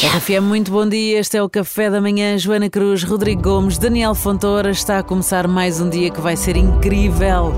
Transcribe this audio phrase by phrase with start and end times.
[0.00, 1.18] RFM, muito bom dia.
[1.18, 2.38] Este é o Café da Manhã.
[2.38, 4.70] Joana Cruz, Rodrigo Gomes, Daniel Fontoura.
[4.70, 7.52] Está a começar mais um dia que vai ser incrível.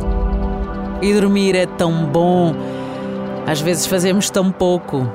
[1.02, 2.54] E dormir é tão bom.
[3.46, 5.06] Às vezes fazemos tão pouco.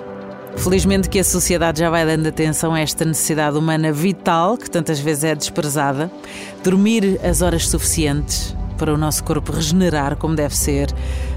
[0.55, 4.99] Felizmente que a sociedade já vai dando atenção a esta necessidade humana vital, que tantas
[4.99, 6.11] vezes é desprezada.
[6.63, 10.93] Dormir as horas suficientes para o nosso corpo regenerar como deve ser,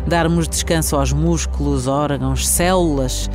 [0.07, 3.31] darmos descanso aos músculos, órgãos, células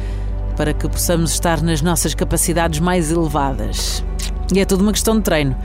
[0.56, 4.04] para que possamos estar nas nossas capacidades mais elevadas.
[4.54, 5.56] E é tudo uma questão de treino.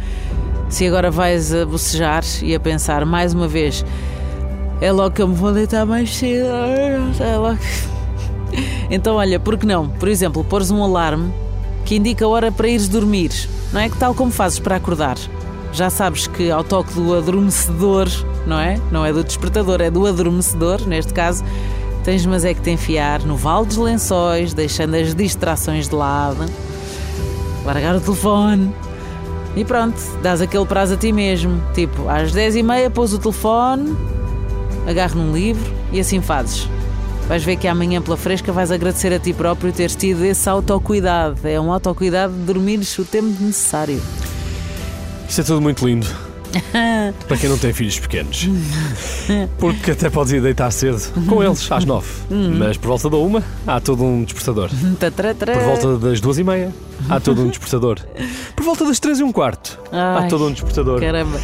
[0.69, 3.85] Se agora vais a bocejar e a pensar mais uma vez,
[4.81, 6.49] é logo que eu me vou deitar mais cedo,
[7.21, 7.59] é logo.
[8.91, 9.87] Então, olha, por que não?
[9.87, 11.31] Por exemplo, pôres um alarme
[11.85, 13.31] que indica a hora para ires dormir.
[13.71, 15.19] Não é que tal como fazes para acordar?
[15.73, 18.09] Já sabes que ao toque do adormecedor,
[18.47, 18.81] não é?
[18.91, 21.45] Não é do despertador, é do adormecedor, neste caso
[22.09, 26.47] Tens mas é que te enfiar no vale dos lençóis, deixando as distrações de lado,
[27.67, 28.75] largar o telefone
[29.55, 31.63] e pronto, dás aquele prazo a ti mesmo.
[31.75, 33.95] Tipo, às 10h30 pôs o telefone,
[34.87, 36.67] agarro num livro e assim fazes.
[37.29, 41.47] Vais ver que amanhã pela fresca vais agradecer a ti próprio teres tido esse autocuidado.
[41.47, 44.01] É um autocuidado de dormires o tempo necessário.
[45.29, 46.07] Isso é tudo muito lindo.
[47.29, 48.49] Para quem não tem filhos pequenos.
[49.59, 52.09] Porque até podes ir deitar cedo com eles às nove.
[52.31, 54.71] Mas por volta da uma há todo um despertador.
[54.71, 56.73] Por volta das duas e meia
[57.09, 57.99] há todo um despertador.
[58.57, 61.01] Por volta das três e um quarto há Ai, todo um despertador.
[61.01, 61.39] Caramba.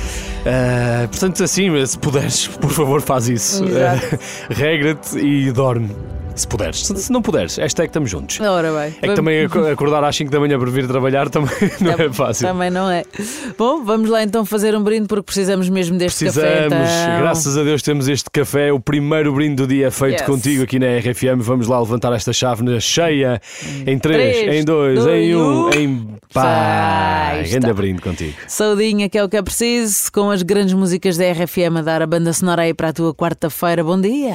[0.46, 3.64] Ah, portanto, assim, se puderes, por favor, faz isso.
[3.64, 4.18] Ah,
[4.50, 5.90] Regra-te e dorme.
[6.34, 6.84] Se puderes.
[6.84, 8.40] Se, se não puderes, esta é que estamos juntos.
[8.40, 8.94] Ora bem.
[9.00, 12.12] É que também ac- acordar às 5 da manhã para vir trabalhar também não é
[12.12, 12.48] fácil.
[12.48, 13.04] Também não é.
[13.56, 16.40] Bom, vamos lá então fazer um brinde porque precisamos mesmo deste café.
[16.66, 17.18] Precisamos, então.
[17.20, 20.22] graças a Deus temos este café, o primeiro brinde do dia feito Yes.
[20.22, 21.40] contigo aqui na RFM.
[21.40, 23.40] Vamos lá levantar esta chávena cheia
[23.86, 24.00] em 3,
[24.36, 27.34] Três, em 2, dois, em 1, um, em está.
[27.48, 28.34] Grande brinde contigo.
[28.48, 32.02] Saudinha, que é o que é preciso, com as grandes músicas da RFM a dar
[32.02, 33.84] a banda sonora aí para a tua quarta-feira.
[33.84, 34.34] Bom dia.